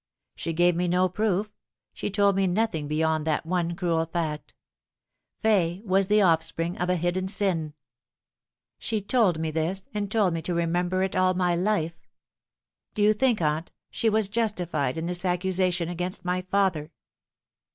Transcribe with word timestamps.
She 0.35 0.51
gave 0.51 0.75
me 0.75 0.87
no 0.87 1.07
proof 1.07 1.51
she 1.93 2.09
told 2.09 2.35
me 2.35 2.47
nothing 2.47 2.87
beyond 2.87 3.27
that 3.27 3.45
one 3.45 3.75
cruel 3.75 4.07
fact. 4.07 4.55
Fay 5.43 5.83
was 5.85 6.07
the 6.07 6.23
offspring 6.23 6.75
of 6.79 6.89
hidden 6.89 7.27
sin. 7.27 7.75
She 8.79 8.99
told 8.99 9.37
me 9.37 9.51
this, 9.51 9.89
and 9.93 10.11
told 10.11 10.33
me 10.33 10.41
No 10.47 10.55
Light. 10.55 10.55
167 10.55 10.55
to 10.55 10.65
remember 10.65 11.03
it 11.03 11.15
all 11.15 11.35
my 11.35 11.55
life. 11.55 11.93
Do 12.95 13.03
you 13.03 13.13
think, 13.13 13.41
aunt, 13.43 13.71
she 13.91 14.09
was 14.09 14.27
justified 14.27 14.97
in 14.97 15.05
this 15.05 15.23
accusation 15.23 15.87
against 15.87 16.25
my 16.25 16.41
father 16.49 16.91